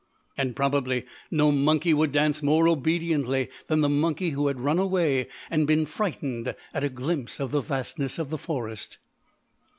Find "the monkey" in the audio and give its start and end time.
3.81-4.31